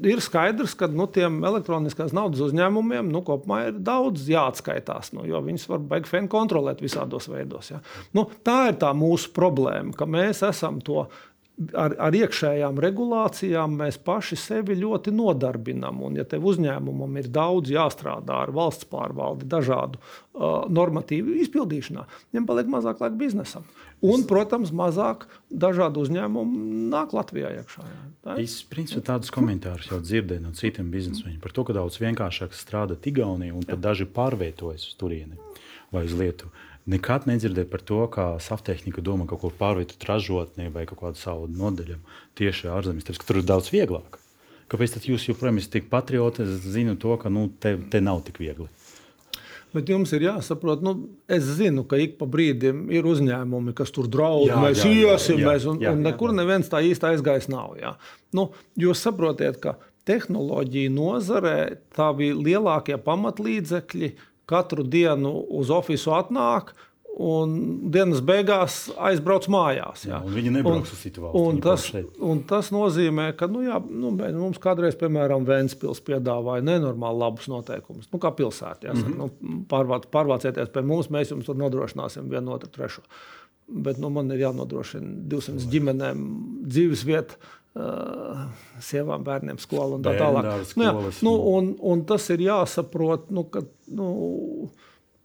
[0.09, 5.43] ir skaidrs, ka nu, tiem elektroniskās naudas uzņēmumiem nu, kopumā ir daudz jāatskaitās, nu, jo
[5.45, 7.69] viņus var beigti fēni kontrolēt visādos veidos.
[7.75, 7.83] Ja.
[8.17, 11.05] Nu, tā ir tā mūsu problēma, ka mēs esam to
[11.77, 16.01] ar, ar iekšējām regulācijām mēs paši sevi ļoti nodarbinām.
[16.07, 22.49] Un, ja tev uzņēmumam ir daudz jāstrādā ar valsts pārvaldi, dažādu uh, normatīvu izpildīšanā, viņam
[22.49, 23.65] paliek mazāk laika biznesam.
[24.05, 27.85] Un, protams, mazāk dažādu uzņēmumu nāk Latvijā iekšā.
[28.37, 32.97] Es principā tādus komentārus jau dzirdēju no citiem biznesmeņiem par to, ka daudz vienkāršāk strādā
[33.09, 35.39] Igaunijā un pat daži pārvietojas uz turieni
[35.93, 36.53] vai uz Lietuvu.
[36.87, 41.49] Nekad nedzirdēju par to, kā saftehnika domā kaut ko pārvietot ražotnē vai kaut kādu savu
[41.51, 41.97] nodeļu
[42.39, 43.07] tieši ārzemēs.
[43.07, 44.21] Tāpēc, tur ir daudz vieglāk.
[44.71, 46.45] Kāpēc jūs joprojām esat tik patrioti?
[46.45, 48.69] Es zinu to, ka nu, te, te nav tik viegli.
[49.75, 50.93] Bet jums ir jāsaprot, nu,
[51.31, 55.41] es zinu, ka ik pa brīdim ir uzņēmumi, kas tur draud, jā, mēs jā, iesim,
[55.41, 56.37] jā, mēs, un, jā, jā, un nekur jā.
[56.39, 57.75] neviens tā īsti aizgājis nav.
[57.81, 57.93] Jā.
[58.35, 58.47] Nu,
[58.79, 59.75] jūs saprotiet, ka
[60.07, 61.57] tehnoloģija nozarē
[61.95, 64.11] tā bija lielākie pamatlīdzekļi,
[64.47, 66.71] katru dienu uz oficiālu atnāk.
[67.17, 67.53] Un
[67.89, 70.03] dienas beigās aizbrauc mājās.
[70.05, 70.19] Jā.
[70.19, 71.39] Jā, viņi nebrauc uz citu valsti.
[71.41, 71.85] Un tas,
[72.29, 78.11] un tas nozīmē, ka nu, jā, nu, mums kādreiz, piemēram, Vēnspils piedāvāja nenormāli labus noteikumus.
[78.13, 78.93] Nu, kā pilsētā.
[78.93, 79.17] Mm -hmm.
[79.17, 83.01] nu, pārvāc, pārvācieties pie mums, mēs jums tur nodrošināsim vienu otru trešo.
[83.67, 86.21] Bet nu, man ir jānodrošina 200 ģimenēm
[86.69, 87.33] dzīves vietu
[87.75, 88.45] uh,
[88.79, 90.53] sievām, bērniem, skolu un tā tālāk.
[90.75, 90.93] Nu, jā,
[91.25, 94.69] nu, un, un tas ir jāsaprot, nu, ka nu,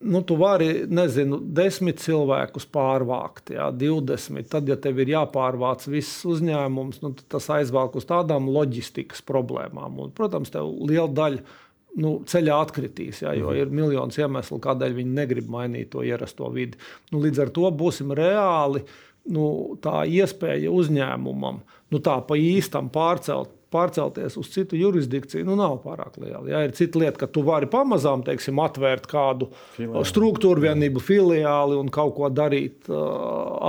[0.03, 4.49] nu, tu vari, nezinu, desmit cilvēkus pārvākt, jā, 20.
[4.51, 10.01] Tad, ja tev ir jāpārvāc viss uzņēmums, nu, tas aizvelk uz tādām loģistikas problēmām.
[10.03, 11.61] Un, protams, tev liela daļa.
[12.03, 13.59] Nu, ceļā atkritīs, jā, jo mhm.
[13.61, 16.81] ir miljonus iemeslu, kādēļ viņi negrib mainīt to ierasto vidi.
[17.13, 18.81] Nu, līdz ar to būsim reāli
[19.29, 19.45] nu,
[19.85, 21.61] tā iespēja uzņēmumam
[21.93, 26.45] nu, tā pa īstam pārcelt pārcelties uz citu jurisdikciju, nu, nav pārāk liela.
[26.51, 30.05] Ja, ir cita lieta, ka tu vari pamazām teiksim, atvērt kādu filiāli.
[30.09, 32.99] struktūru vienību, filiāli un kaut ko darīt uh,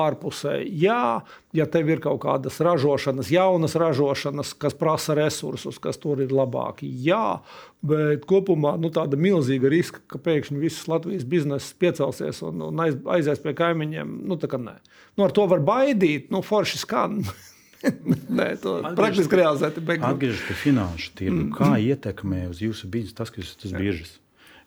[0.04, 0.60] ārpusē.
[0.68, 1.22] Jā,
[1.56, 6.89] ja tev ir kaut kādas ražošanas, jaunas ražošanas, kas prasa resursus, kas tur ir labāki.
[7.06, 7.39] Jā,
[7.86, 13.00] bet kopumā nu, tāda milzīga riska, ka pēkšņi viss Latvijas bizness piecelsies un, un aiz,
[13.18, 14.78] aizies pie kaimiņiem, nu, tā kā nē.
[15.18, 17.22] Nu, ar to var baidīt, nu, forši skan.
[18.39, 19.80] Nē, to praktiski realizēt.
[19.84, 21.56] Atgriežoties pie finanšu tirgu, mm.
[21.58, 24.13] kā ietekmē uz jūsu biznesu tas, ka jūs esat uz biežas?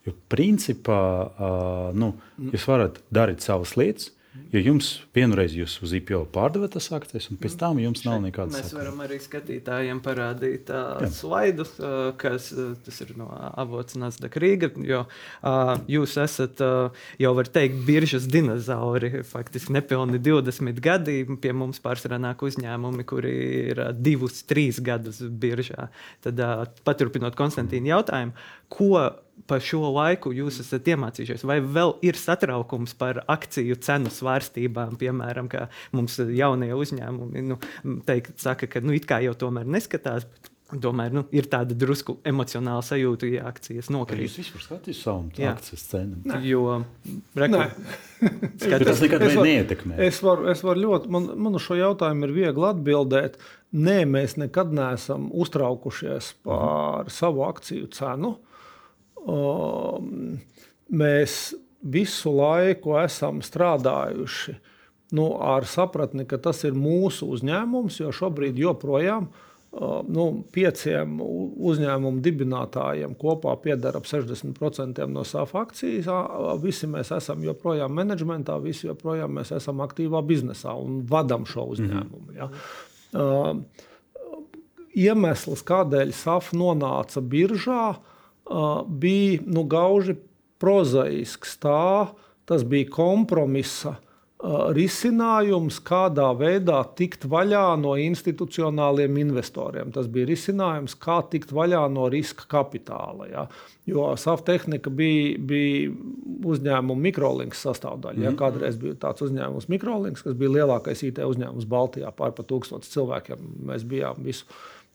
[0.07, 1.01] Jo principā
[1.97, 2.53] nu, mm.
[2.55, 4.11] jūs varat darīt savas lietas,
[4.53, 8.55] Jo jums vienreiz jūs uz IPO pārdevat tas akcijas, un pēc tam jums nav nekādas.
[8.55, 8.85] Mēs sakara.
[8.85, 12.49] varam arī skatītājiem parādīt uh, slaidus, uh, kas
[12.85, 13.27] tas ir no
[13.59, 14.71] avots Nasdaq Rīga.
[14.87, 19.23] Jo uh, jūs esat uh, jau, var teikt, biržas dinozauri.
[19.27, 21.19] Faktiski nepilni 20 gadi.
[21.43, 23.35] Pie mums pārsvarā nāk uzņēmumi, kuri
[23.73, 25.89] ir uh, divus, trīs gadus biržā.
[26.23, 28.37] Tad uh, paturpinot Konstantīnu jautājumu,
[28.71, 29.07] ko
[29.47, 31.45] pa šo laiku jūs esat iemācījušies?
[31.47, 37.61] Vai vēl ir satraukums par akciju cenu svārstībām, piemēram, kā mums jaunie uzņēmumi nu,
[38.07, 40.27] teikt, saka, ka nu, it kā jau tomēr neskatās.
[40.67, 44.25] Tomēr nu, ir tāda drusku emocionāla sajūta, ja akcijas nokrīt.
[44.25, 46.17] Jūs vispār skatāties savu akcijas cenu.
[46.27, 46.39] Nē.
[46.43, 46.63] Jo
[47.39, 47.61] reku,
[48.59, 49.95] tas nekad neietekmē.
[50.09, 53.39] Es varu es var ļoti, man, man uz šo jautājumu ir viegli atbildēt.
[53.79, 58.35] Nē, mēs nekad neesam uztraukušies par savu akciju cenu.
[59.27, 60.37] Um,
[60.87, 61.51] mēs
[61.83, 64.55] visu laiku esam strādājuši
[65.17, 72.23] nu, ar sapratni, ka tas ir mūsu uzņēmums, jo šobrīd joprojām uh, nu, pieciem uzņēmumu
[72.23, 76.07] dibinātājiem kopā pieder ap 60% no SAF akcijas.
[76.63, 82.35] Visi mēs esam joprojām menedžmentā, visi joprojām esam aktīvā biznesā un vadām šo uzņēmumu.
[82.39, 82.51] Ja.
[83.11, 83.59] Uh,
[84.95, 88.13] iemesls, kādēļ SAF nonāca biržā, uh,
[88.87, 90.17] bija nu, gauži
[90.61, 91.57] prozaisks.
[91.61, 92.07] Tā,
[92.47, 93.97] tas bija kompromisa
[94.77, 99.89] risinājums, kādā veidā tikt vaļā no institucionāliem investoriem.
[99.91, 103.25] Tas bija risinājums, kā tikt vaļā no riska kapitāla.
[103.31, 103.47] Ja?
[103.89, 105.89] Jo Saftehnika bija, bija
[106.53, 108.21] uzņēmuma mikrolinks sastāvdaļa.
[108.27, 108.29] Ja?
[108.29, 108.37] Mhm.
[108.37, 113.41] Kādreiz bija tāds uzņēmums Mikrolinks, kas bija lielākais IT uzņēmums Baltijā, pār pa tūkstotis cilvēkiem.
[113.71, 114.45] Mēs bijām visu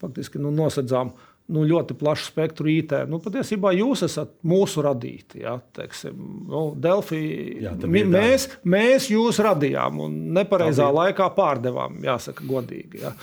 [0.03, 2.95] faktiski nu, nosedzām uh, nu, ļoti plašu spektru IT.
[3.11, 5.43] Nu, patiesībā jūs esat mūsu radīti.
[5.45, 6.17] Ja, teiksim,
[6.49, 7.23] nu, Delphi,
[7.67, 13.05] jā, mēs, mēs jūs radījām un nepareizā laikā pārdevām, jāsaka, godīgi.
[13.05, 13.15] Ja.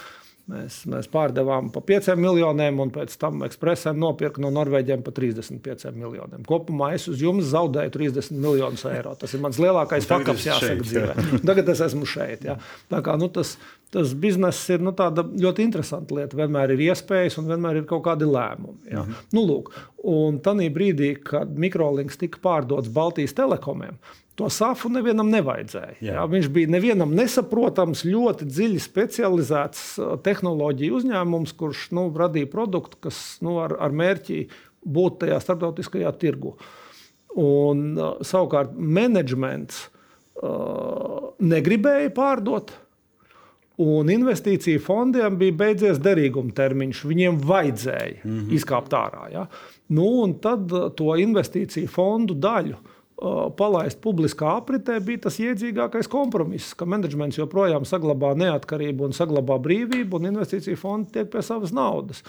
[0.49, 5.91] Mēs, mēs pārdevām par 5 miljoniem, un pēc tam ekspresēm nopirka no Norvēģiem par 35
[5.93, 6.41] miljoniem.
[6.47, 9.13] Kopumā es uz jums zaudēju 30 miljonus eiro.
[9.19, 11.13] Tas ir mans lielākais fakts, jāsaka, dzīvē.
[11.13, 11.41] Jā.
[11.51, 12.47] Tagad es esmu šeit.
[12.49, 12.57] Ja.
[12.89, 13.59] Tā kā, nu, tas,
[13.93, 16.37] tas bizness ir nu, ļoti interesanta lieta.
[16.37, 18.91] Vienmēr ir iespējas un vienmēr ir kaut kādi lēmumi.
[18.91, 19.03] Ja.
[19.03, 19.27] Mm -hmm.
[19.33, 19.73] nu, lūk,
[20.03, 23.97] un tajā brīdī, kad mikrolinks tika pārdots Baltijas telekomiem,
[24.39, 25.97] To safu nevienam nevajadzēja.
[25.99, 26.13] Jā.
[26.15, 33.01] Jā, viņš bija nevienam nesaprotams, ļoti dziļi specializēts uh, tehnoloģiju uzņēmums, kurš nu, radīja produktu,
[33.03, 34.45] kas nu, ar, ar mērķi
[34.87, 36.53] būt tajā starptautiskajā tirgu.
[37.35, 42.71] Un, uh, savukārt, menedžments uh, negribēja pārdot.
[43.79, 47.03] Un investīciju fondiem bija beidzies derīguma termiņš.
[47.07, 48.53] Viņiem vajadzēja mm -hmm.
[48.57, 49.29] izkāpt ārā.
[49.31, 49.45] Ja?
[49.87, 50.09] Nu,
[50.41, 56.85] tad uh, to investīciju fondu daļu uh, palaist publiskā apritē, bija tas iedzīgākais kompromiss, ka
[56.85, 62.23] menedžments joprojām saglabā neatkarību un saglabā brīvību, un investīciju fondi tiek pie savas naudas.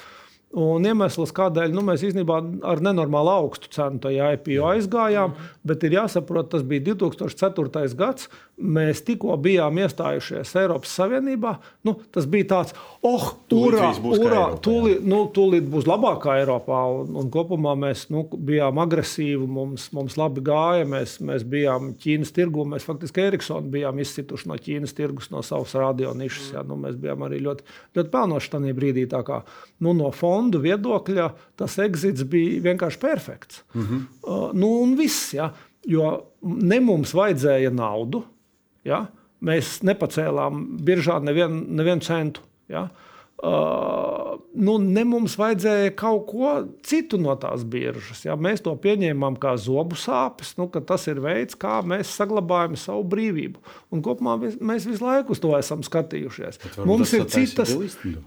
[0.50, 5.94] Un iemesls, kādēļ nu, mēs īstenībā ar nenormāli augstu cenu tajā IPO aizgājām, bet ir
[5.94, 7.84] jāsaprot, tas bija 2004.
[7.94, 8.26] gads.
[8.60, 11.54] Mēs tikko bijām iestājušies Eiropas Savienībā.
[11.86, 12.74] Nu, tas bija tāds,
[13.06, 16.80] oh, urā, urā tūlīt, nu, tūlīt būs labākā Eiropā.
[17.00, 22.34] Un, un kopumā mēs nu, bijām agresīvi, mums, mums labi gāja, mēs, mēs bijām Ķīnas
[22.36, 22.66] tirgu.
[22.68, 26.50] Mēs faktiski Eriksonu bijām izcituši no Ķīnas tirgus, no savas radionišas.
[26.58, 27.64] Ja, nu, mēs bijām arī ļoti,
[27.96, 29.06] ļoti pelnoši tajā brīdī.
[29.10, 29.40] Kā,
[29.84, 33.64] nu, no fondu viedokļa tas exits bija vienkārši perfekts.
[33.74, 34.04] Mm -hmm.
[34.22, 35.50] uh, nu, un viss, ja,
[35.86, 38.22] jo ne mums vajadzēja naudu.
[38.90, 39.04] Ja,
[39.46, 42.42] mēs nepacēlām biržā nevienu nevien centu.
[42.70, 42.88] Ja.
[42.88, 43.09] Uh,
[43.40, 46.50] nu, ne mums vajadzēja kaut ko
[46.86, 48.24] citu no tās biržas.
[48.26, 48.36] Ja?
[48.36, 53.06] Mēs to pieņēmām kā zobu sāpes, nu, ka tas ir veids, kā mēs saglabājam savu
[53.14, 53.62] brīvību.
[53.94, 56.60] Un kopumā mēs visu laiku uz to esam skatījušies.
[56.84, 57.74] Mums ir, citas,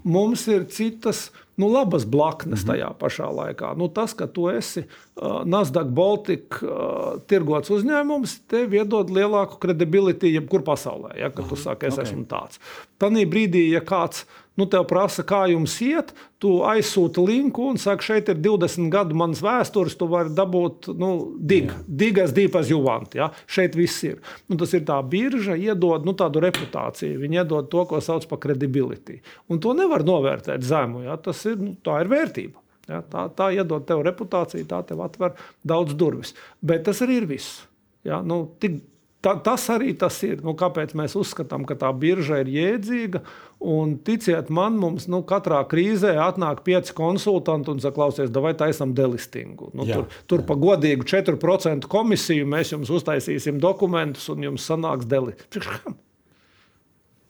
[0.02, 2.72] mums ir citas nu, labas blaknes mm -hmm.
[2.72, 3.76] tajā pašā laikā.
[3.78, 10.34] Nu, tas, ka tu esi uh, Nasdaq Baltic uh, tirgots uzņēmums, tev iedod lielāku kredibilitāti
[10.34, 11.18] jebkur pasaulē.
[11.18, 12.04] Ja, kad tu saki, es okay.
[12.04, 12.58] esmu tāds.
[12.98, 14.26] Tanī brīdī, ja kāds
[14.60, 16.12] nu, tev prasa, kā jums iet,
[16.42, 21.10] tu aizsūti linku un saka, šeit ir 20 gadu manas vēstures, tu vari dabūt nu,
[21.38, 21.84] dig, yeah.
[22.02, 23.16] dig as deep as you want.
[23.18, 23.30] Ja?
[23.50, 24.20] Šeit viss ir.
[24.48, 28.42] Nu, tas ir tā birža, iedod nu, tādu reputāciju, viņi iedod to, ko sauc par
[28.44, 29.20] kredibilitāti.
[29.50, 31.04] Un to nevar novērtēt zemu.
[31.08, 31.18] Ja?
[31.20, 32.60] Tas ir, nu, tā ir vērtība.
[32.90, 33.02] Ja?
[33.10, 36.34] Tā, tā iedod tev reputāciju, tā tev atver daudz durvis.
[36.62, 37.62] Bet tas arī ir viss.
[38.06, 38.22] Ja?
[38.22, 38.82] Nu, tik,
[39.24, 40.42] ta, tas arī tas ir.
[40.44, 43.24] Nu, kāpēc mēs uzskatām, ka tā birža ir jēdzīga?
[43.64, 48.92] Un ticiet man, mums nu, katrā krīzē atnāk pieci konsultanti un saka, klausies, vai taisam
[48.96, 49.70] delistingu.
[49.72, 50.48] Nu, jā, tur tur jā.
[50.50, 55.96] pa godīgu 4% komisiju mēs jums uztaisīsim dokumentus un jums sanāks delistingu.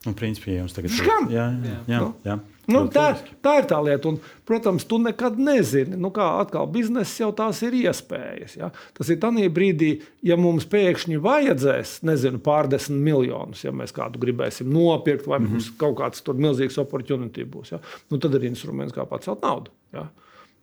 [0.05, 1.33] Nu, principā, jums tagad ir jāatzīst.
[1.33, 2.40] Jā, jā, jā, nu, jā.
[2.71, 3.05] Nu, tā,
[3.45, 4.09] tā ir tā lieta.
[4.09, 8.57] Un, protams, tu nekad nezini, nu, kā atkal biznesa jau tās ir iespējas.
[8.61, 8.71] Ja?
[8.97, 9.90] Tas ir tādā brīdī,
[10.25, 15.57] ja mums pēkšņi vajadzēs, nezinu, pārdesmit miljonus, ja mēs kādu gribēsim nopirkt, vai mm -hmm.
[15.59, 17.81] mums kaut kāds tur milzīgs opportunity būs, ja?
[18.11, 19.73] nu, tad ir instruments, kā pacelt naudu.
[19.93, 20.09] Ja?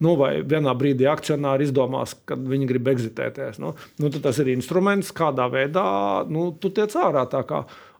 [0.02, 3.60] Nu, vai vienā brīdī akcionāri izdomās, ka viņi grib exitēties.
[3.62, 7.28] Nu, nu, tas ir instruments, kādā veidā nu, tu tiec ārā.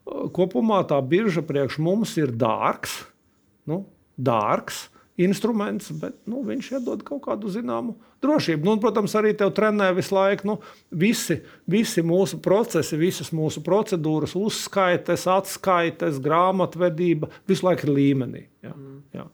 [0.06, 3.02] Kopumā tā birža priekš mums ir dārgs
[3.70, 3.84] nu,
[4.18, 4.88] dārgs
[5.22, 8.64] instruments, bet nu, viņš iedod kaut kādu zināmu drošību.
[8.64, 10.56] Nu, un, protams, arī te trenē visu laiku nu,
[10.88, 11.36] visi,
[11.70, 18.46] visi mūsu procesi, visas mūsu procedūras, uzskaites, atskaites, grāmatvedība visu laiku ir līmenī.
[18.64, 18.98] Jā, mm.
[19.18, 19.28] jā.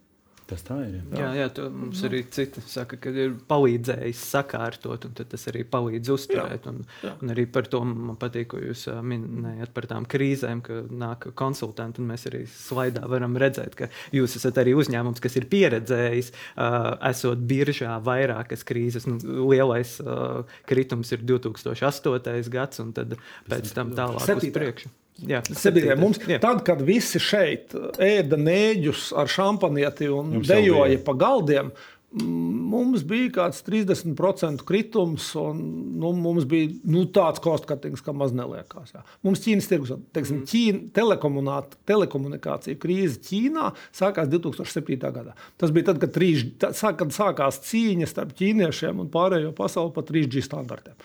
[0.48, 0.94] Tas tā ir.
[1.12, 5.64] Jā, jā, jā to mums arī citi saka, ka ir palīdzējis sakārtot, un tas arī
[5.68, 6.64] palīdz uzturēt.
[6.64, 7.10] Jā, un, jā.
[7.20, 12.00] un arī par to man patīk, ko jūs minējāt par tām krīzēm, ka nāk konsultanti,
[12.00, 16.94] un mēs arī slaidā varam redzēt, ka jūs esat arī uzņēmums, kas ir pieredzējis, uh,
[17.10, 19.04] esot biržā vairākas krīzes.
[19.10, 19.20] Nu,
[19.52, 22.48] lielais uh, kritums ir 2008.
[22.56, 23.18] gads, un tad
[23.52, 24.94] pēc tam tālāk uz priekšu.
[25.26, 26.38] Jā, Sebīdē, mums, jā.
[26.42, 31.72] Tad, kad visi šeit ēda nēģus ar šampanieti un dejoja pa galdiem,
[32.16, 35.60] mums bija kāds 30% kritums, un
[36.00, 38.94] nu, mums bija nu, tāds kostkatings, ka maz neliekās.
[38.94, 39.04] Jā.
[39.26, 40.48] Mums Ķīnas tirgus, teiksim, mm.
[40.94, 44.98] Ķīna, telekomunikācija krīze Ķīnā sākās 2007.
[45.04, 45.36] gadā.
[45.60, 50.44] Tas bija tad, kad, 3, kad sākās cīņa starp ķīniešiem un pārējo pasauli par 3G
[50.48, 50.96] standartiem.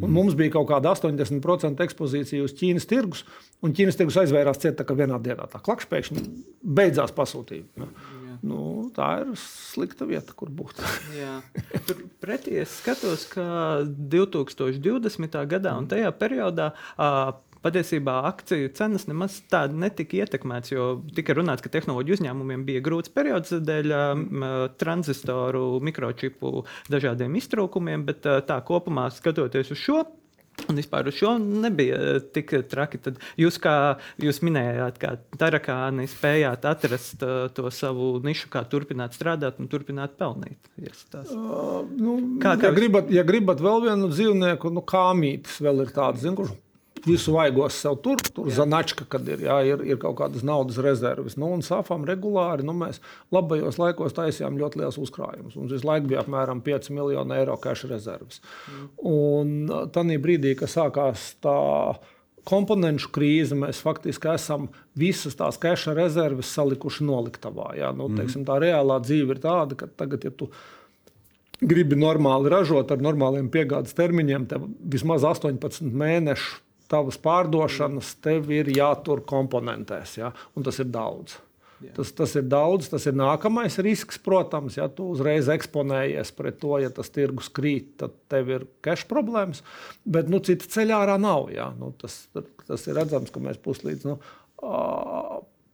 [0.00, 0.14] Un mm.
[0.16, 3.26] mums bija kaut kāda 80% ekspozīcija uz Ķīnas tirgus,
[3.64, 6.26] un Ķīnas tirgus aizvērās cieta, ka vienā dienā tā klakš pēkšņi
[6.64, 7.84] beidzās pasūtījumi.
[7.84, 8.20] Ja.
[8.42, 10.82] Nu, tā ir slikta vieta, kur būt.
[11.86, 13.44] Turpretī es skatos, ka
[13.86, 15.38] 2020.
[15.52, 16.72] gadā un tajā periodā
[17.62, 23.12] patiesībā akciju cenas nemaz tādi netika ietekmētas, jo tika runāts, ka tehnoloģiju uzņēmumiem bija grūts
[23.14, 24.46] periods dēļ um,
[24.82, 30.02] transistoru, mikročipu dažādiem iztrūkumiem, bet uh, tā kopumā skatoties uz šo.
[30.68, 33.00] Un vispār uz šo nebija tik traki.
[33.02, 33.74] Tad jūs, kā
[34.22, 40.18] jūs minējāt, kā tarakāni spējāt atrast uh, to savu nišu, kā turpināt strādāt un turpināt
[40.20, 40.72] pelnīt.
[40.80, 42.78] Yes, uh, nu, kā, kā ja, jūs...
[42.80, 46.54] gribat, ja gribat vēl vienu dzīvnieku, nu, kā mītis vēl ir tāds, zin, kurš
[47.06, 51.36] visu vaigos sev tur, tur zanačka, kad ir, jā, ir, ir kaut kādas naudas rezerves.
[51.40, 53.00] Nu, un safām regulāri nu, mēs
[53.34, 55.56] labajos laikos taisījām ļoti liels uzkrājumus.
[55.58, 58.42] Mums visu laiku bija apmēram 5 miljoni eiro cash rezerves.
[58.68, 58.88] Mm.
[59.12, 59.54] Un
[59.94, 61.58] tajā brīdī, kad sākās tā
[62.48, 67.72] komponentu krīze, mēs faktiski esam visas tās cash rezerves salikuši noliktavā.
[67.78, 67.92] Jā.
[67.96, 68.22] Nu, mm.
[68.22, 70.50] teiksim, tā reālā dzīve ir tāda, ka tagad, ja tu
[71.62, 76.60] gribi normāli ražot ar normāliem piegādes termiņiem, tev vismaz 18 mēnešu
[76.92, 80.32] tavas pārdošanas tev ir jātur komponentēs, ja?
[80.56, 81.38] un tas ir daudz.
[81.82, 81.92] Jā.
[81.96, 84.76] Tas, tas ir daudz, tas ir nākamais risks, protams.
[84.78, 89.64] Ja tu uzreiz eksponējies pret to, ja tas tirgus krīt, tad tev ir cash problēmas.
[90.04, 91.50] Bet nu, cita ceļā ārā nav.
[91.54, 91.72] Ja?
[91.78, 92.24] Nu, tas,
[92.68, 94.18] tas ir redzams, ka mēs puslīdz nu,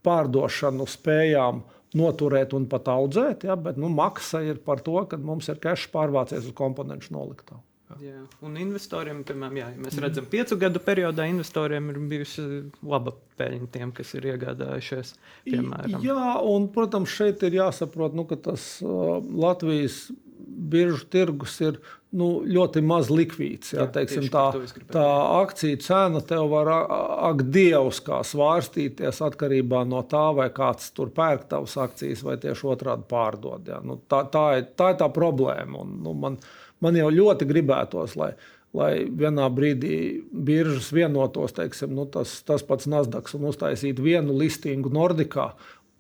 [0.08, 1.62] pārdošanu spējām
[1.98, 3.44] noturēt un pat audzēt.
[3.48, 3.58] Ja?
[3.60, 7.60] Bet nu, maksa ir par to, ka mums ir cash pārvācies uz komponentu noliktavu.
[8.02, 8.20] Jā.
[8.44, 12.44] Un investoriem, piemēram, jā, ja mēs redzam, piecu gadu periodā investoriem ir bijusi
[12.84, 15.14] laba peļņa tiem, kas ir iegādājušies.
[15.48, 16.04] Piemēram.
[16.04, 20.06] Jā, un, protams, šeit ir jāsaprot, nu, ka tas uh, Latvijas
[20.48, 21.78] biržu tirgus ir
[22.16, 23.74] nu, ļoti maz likvīds.
[23.74, 24.46] Jā, jā, teiksim, tā,
[24.92, 25.04] tā
[25.42, 31.48] akciju cena tev var ak, dievs, kā svārstīties atkarībā no tā, vai kāds tur pērk
[31.52, 33.68] tavas akcijas, vai tieši otrādi pārdod.
[33.68, 33.82] Jā.
[33.84, 35.84] Nu, tā, tā, ir, tā ir tā problēma.
[35.84, 36.40] Un, nu, man,
[36.84, 38.32] Man jau ļoti gribētos, lai,
[38.76, 39.96] lai vienā brīdī
[40.30, 45.52] biržas vienotos, teiksim, nu, tas, tas pats Nasdaq, un uztaisītu vienu listingu Nordikā.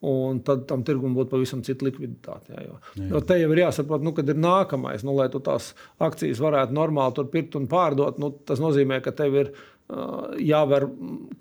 [0.08, 2.52] Un tad tam tirgumam būtu pavisam cita likviditāte.
[2.52, 3.06] Jā, jo, jā.
[3.10, 6.76] jo te jau ir jāsaprot, nu, kad ir nākamais, nu, lai tu tās akcijas varētu
[6.76, 8.20] normāli pirkt un pārdot.
[8.22, 9.50] Nu, tas nozīmē, ka tev ir
[9.88, 10.84] jāver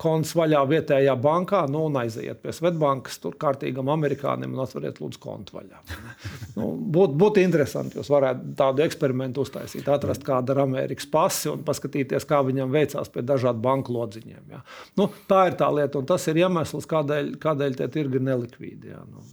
[0.00, 5.20] konts vaļā vietējā bankā, nu, un aiziet pie Svetbankas, tur kārtīgam amerikānim un atveriet lūdzu
[5.20, 5.82] kontu vaļā.
[6.56, 11.64] nu, Būtu būt interesanti, jūs varētu tādu eksperimentu uztaisīt, atrast kādu ar Amerikas pasi un
[11.66, 14.44] paskatīties, kā viņam veicās pie dažādu banku lodziņiem.
[14.54, 14.62] Ja.
[14.96, 18.94] Nu, tā ir tā lieta, un tas ir iemesls, kādēļ, kādēļ tie tirgi ir nelikvīdi.
[18.94, 19.04] Ja.
[19.12, 19.26] Nu,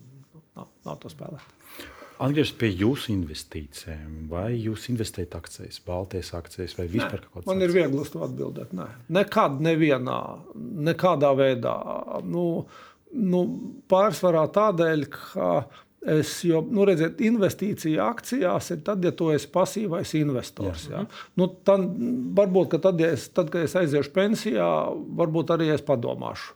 [0.60, 1.56] nav, nav to spēlēt.
[2.16, 7.50] Atgriežoties pie jūsu investīcijiem, vai jūs investējat akcijas, baltijas akcijas vai vispār kaut kādā veidā?
[7.52, 8.76] Man ir viegli uz to atbildēt.
[8.78, 10.20] Nē, nekad, nevienā,
[10.88, 11.76] nekādā veidā.
[12.24, 12.46] Nu,
[13.12, 13.42] nu,
[13.92, 15.50] pārsvarā tādēļ, ka
[16.16, 20.88] es jau, nu, redziet, investīcija akcijās ir tad, ja tu esi pasīvais investors.
[20.88, 21.04] Jā.
[21.04, 21.24] Jā.
[21.42, 21.84] Nu, tad,
[22.38, 24.70] varbūt, ka tad, ja es, tad, kad es aiziešu pensijā,
[25.20, 26.56] varbūt arī es padomāšu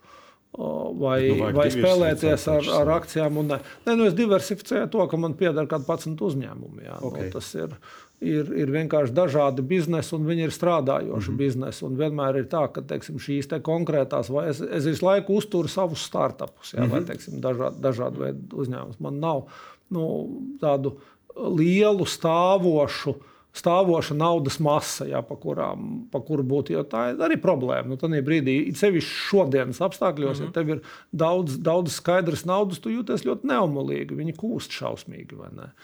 [0.57, 3.37] vai, nu, vai spēlēties ar, ar akcijām.
[3.41, 6.79] Un, ne, nu es diversificēju to, ka man pieder kaut kāds uzņēmums.
[6.81, 7.27] Nu, okay.
[7.27, 7.75] Nu, tas ir,
[8.19, 11.37] ir, ir vienkārši dažādi biznesi, un viņi ir strādājoši mm -hmm.
[11.43, 11.85] biznesi.
[11.85, 15.67] Un vienmēr ir tā, ka teiksim, šīs te konkrētās, vai es, es visu laiku uzturu
[15.67, 16.91] savus startupus, ja, mm -hmm.
[16.91, 17.07] vai mhm.
[17.07, 18.99] teiksim, dažādu, dažādu veidu uzņēmumus.
[18.99, 19.45] Man nav
[19.89, 20.29] nu,
[20.61, 20.97] tādu
[21.37, 23.15] lielu stāvošu
[23.57, 26.77] stāvoša naudas masa, jā, pa, kurām, pa kuru būtu.
[26.89, 27.89] Tā ir arī problēma.
[27.89, 30.49] Nu, Tajā brīdī, sevišķi šodienas apstākļos, mm -hmm.
[30.49, 30.81] ja tev ir
[31.11, 34.17] daudz, daudz skaidras naudas, tu jūties ļoti neumolīgi.
[34.19, 35.39] Viņi kūst šausmīgi.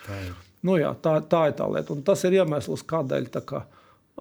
[0.05, 0.35] Tā ir.
[0.65, 1.93] Nu, jā, tā, tā ir tā lieta.
[1.93, 3.29] Un tas ir iemesls, kādēļ.
[3.45, 3.65] Kā,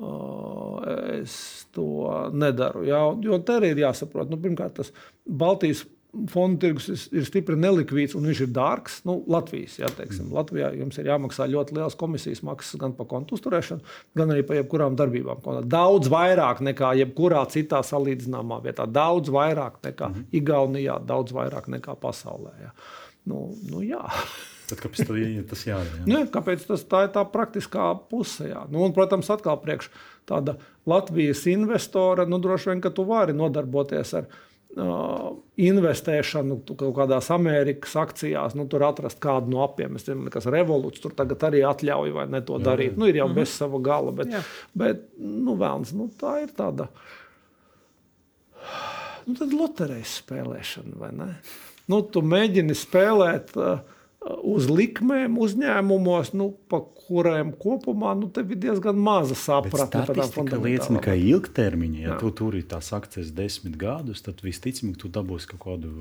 [0.00, 0.80] uh,
[1.20, 2.84] es to nedaru.
[2.88, 4.92] Jā, jo te arī ir jāsaprot, nu, pirmkārt, tas
[5.24, 5.84] Baltijas
[6.30, 9.00] fondu tirgus ir stipri nelikvīds un viņš ir dārgs.
[9.08, 10.30] Nu, Latvijas, jā, teiksim.
[10.34, 13.84] Latvijā jums ir jāmaksā ļoti liels komisijas maksas gan par kontu uzturēšanu,
[14.18, 15.42] gan arī par jebkurām darbībām.
[15.70, 18.86] Daudz vairāk nekā jebkurā citā salīdzināmā vietā.
[18.86, 20.26] Daudz vairāk nekā mm.
[20.40, 22.54] Igaunijā, daudz vairāk nekā pasaulē.
[22.68, 22.74] Jā.
[23.30, 24.04] Nu, nu, jā.
[24.68, 25.04] Tad kāpēc
[25.50, 26.00] tas jādara?
[26.00, 26.06] Jā?
[26.08, 28.48] Nu, kāpēc tas tā ir tā praktiskā puse?
[28.48, 28.64] Jā.
[28.72, 29.90] Nu, un, protams, atkal priekš
[30.28, 30.56] tāda
[30.88, 37.94] Latvijas investora, nu, droši vien, ka tu vari nodarboties ar viņu investēšanu kaut kādās Amerikas
[38.00, 39.94] akcijās, nu, tur atrast kādu no apiem.
[39.98, 42.90] Es domāju, kas revolūcija tur tagad arī atļauj vai ne to darīt.
[42.90, 43.00] Jā, jā.
[43.00, 43.44] Nu, ir jau mm -hmm.
[43.44, 44.42] bez sava gala, bet, jā.
[44.74, 46.88] bet nu, vēlams, nu, tā ir tāda
[49.26, 51.34] nu, loterijas spēlēšana, vai ne?
[51.86, 53.56] Nu, tu mēģini spēlēt.
[53.56, 53.93] Uh,
[54.24, 60.04] uz likmēm uzņēmumos, nu, pa kuriem kopumā nu, ir diezgan maza sapratne.
[60.24, 62.18] Tā liecina, ka ilgtermiņā, ja Jā.
[62.22, 65.92] tu tur ir tās akcijas desmit gadus, tad visticamāk tu dabūsi kaut kādu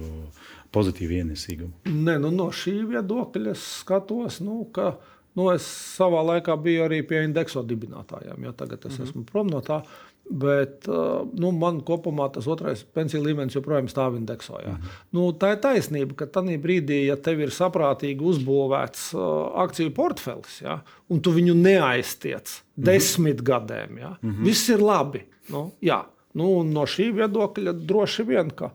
[0.73, 1.73] pozitīvu ienesīgumu.
[1.91, 4.95] Nē, nu, no šī viedokļa skatos, nu, ka
[5.35, 5.67] nu, es
[5.97, 8.43] savā laikā biju arī pie indekso dibinātājiem.
[8.45, 9.09] Ja, tagad es mm -hmm.
[9.09, 9.81] esmu prom no tā.
[10.29, 14.53] Bet uh, nu, man kopumā tas otrais pensiju līmenis joprojām stāv indeksā.
[14.53, 14.91] Mm -hmm.
[15.11, 20.61] nu, tā ir taisnība, ka tajā brīdī, ja tev ir saprātīgi uzbūvēts uh, akciju portfelis,
[20.61, 22.85] ja, un tu viņu neaiztiec mm -hmm.
[22.85, 24.43] desmit gadiem, ja, mm -hmm.
[24.43, 25.25] viss ir labi.
[25.49, 28.71] Nu, jā, nu, no šī viedokļa droši vien, ka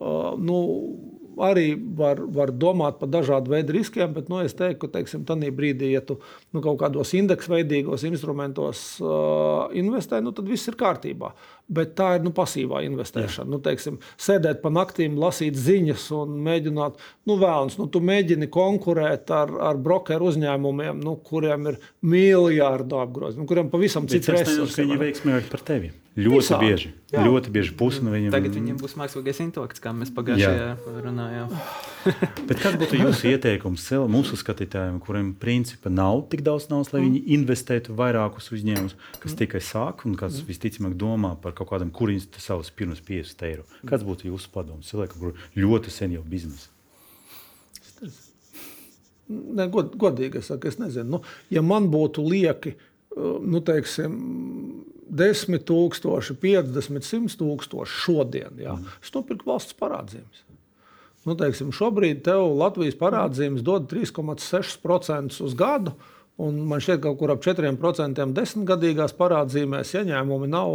[0.00, 0.58] uh, nu,
[1.44, 5.52] arī var, var domāt par dažādu veidu riskiem, bet nu, es teiktu, ka teiksim, tajā
[5.54, 6.18] brīdī, ja tu
[6.52, 11.32] nu, kaut kādos indeksveidīgos instrumentos uh, investē, nu, tad viss ir kārtībā.
[11.68, 13.44] Bet tā ir nu, pasīvā investēšana.
[13.44, 13.52] Jā.
[13.52, 16.96] Nu, teiksim, sēdēt pa naktīm, lasīt ziņas un mēģināt,
[17.28, 23.44] nu, vēlams, nu, tu mēģini konkurēt ar, ar brokeru uzņēmumiem, nu, kuriem ir miljardu apgrozījumi,
[23.44, 24.80] nu, kuriem pavisam cits resursi.
[24.80, 25.92] Viņi veiksmīgāk par tevi.
[26.18, 26.56] Ļoti Visā.
[26.58, 26.88] bieži.
[27.12, 27.22] Jā.
[27.22, 28.32] Ļoti bieži pusi no viņiem.
[28.34, 31.52] Tagad viņiem būs mākslīgais intelekts, kā mēs pagājušajā runājām.
[32.48, 37.22] Bet kāds būtu jūsu ieteikums mūsu skatītājiem, kuriem principā nav tik daudz naudas, lai viņi
[37.38, 42.46] investētu vairākus uzņēmumus, kas tikai sāk un kas visticamāk domā par kaut kādam, kuriem tas
[42.48, 43.66] savus pirms 50 eiro?
[43.88, 46.70] Kāds būtu jūsu padoms cilvēkam, kur ļoti sen jau biznesa?
[49.28, 51.18] Ne, god, godīgi es saku, es nezinu.
[51.18, 51.20] Nu,
[51.52, 52.72] ja man būtu lieki,
[53.18, 54.14] nu, teiksim,
[55.08, 58.60] 10 tūkstoši, 50, 100 tūkstoši šodien.
[58.60, 58.76] Jā.
[58.76, 59.00] Mm.
[59.04, 60.44] Es nopirku valsts parādzīmes.
[61.28, 65.92] Nu, teiksim, šobrīd tev Latvijas parādzīmes dod 3,6% uz gadu.
[66.38, 70.70] Un man šķiet, ka kaut kur ap 4% desmitgadīgās parādzīmēs ieņēmumi nav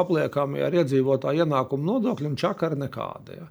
[0.00, 3.38] apliekami ar iedzīvotāju ienākumu nodokļu un čakari nekādi.
[3.38, 3.46] Ja.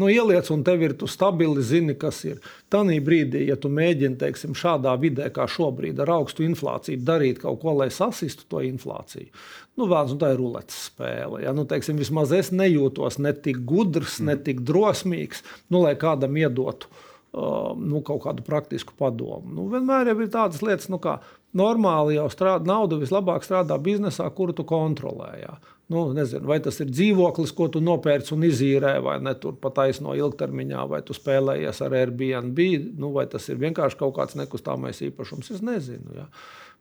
[0.00, 2.38] Nu, ieliec, un tev ir, tu stabili zini, kas ir.
[2.72, 7.60] Tanī brīdī, ja tu mēģini, teiksim, šādā vidē, kā šobrīd, ar augstu inflāciju, darīt kaut
[7.60, 9.28] ko, lai sasistu to inflāciju,
[9.76, 11.42] nu, vēlams, nu, tā ir ruletes spēle.
[11.44, 11.52] Ja?
[11.56, 14.30] Nu, teiksim, vismaz es nejūtos ne tik gudrs, mm.
[14.30, 16.88] ne tik drosmīgs, nu, lai kādam iedotu.
[17.32, 19.48] Uh, nu, kaut kādu praktisku padomu.
[19.56, 21.14] Nu, vienmēr ir tādas lietas, nu, kā
[21.56, 25.30] normāli jau strādā, nauda vislabāk strādā biznesā, kuru tu kontrolē.
[25.40, 25.54] Jā.
[25.92, 29.80] Nu, nezinu, vai tas ir dzīvoklis, ko tu nopērci un izīrē, vai ne tur pat
[29.86, 32.62] aizno ilgtermiņā, vai tu spēlējies ar Airbnb,
[33.00, 35.50] nu, vai tas ir vienkārši kaut kāds nekustamais īpašums.
[35.56, 36.16] Es nezinu.
[36.16, 36.28] Ja.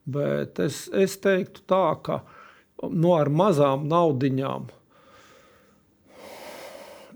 [0.04, 2.22] Bet es, es teiktu tā, ka
[2.88, 4.72] nu, ar mazām naudiņām,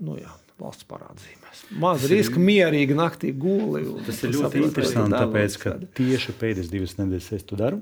[0.04, 1.45] nu, jā, valsts parādzīmēs.
[1.82, 3.84] Maz riska, mierīgi naktī guli.
[4.06, 7.80] Tas ir ļoti interesanti, tāpēc, ka tieši pēdējās divas nedēļas es to daru.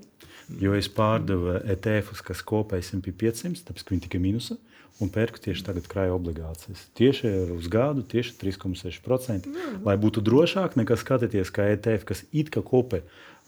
[0.60, 4.58] Jo es pārdevu ETF-us, kas kopēji SMP 500, tāpēc viņi tikai minusa.
[5.02, 6.84] Un pērku tieši tagad krāja obligācijas.
[6.94, 9.48] Tieši uz gadu, tieši 3,6%.
[9.82, 13.02] Lai būtu drošāk nekā skatīties, kā ETF, kas it kā kopē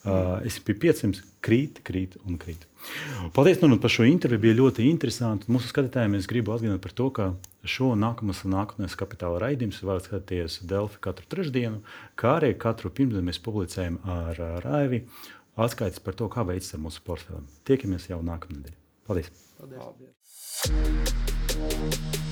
[0.06, 2.64] uh, SP 500 krīt, krīt un krīt.
[3.34, 4.42] Paldies nu, par šo interviju.
[4.46, 5.50] Bija ļoti interesanti.
[5.52, 7.28] Mūsu skatītājiem es gribu atgādināt par to, ka
[7.66, 11.82] šo nākamos un nākotnes kapitāla raidījumus varat skatīties Delfi katru trešdienu,
[12.18, 15.02] kā arī katru pirmdienu mēs publicējam ar Raivi
[15.56, 17.48] atskaites par to, kā veicas ar mūsu portfeliem.
[17.68, 18.78] Tiekamies jau nākamnedēļ.
[19.08, 19.32] Paldies!
[19.58, 19.82] Paldies.
[20.62, 22.25] Paldies.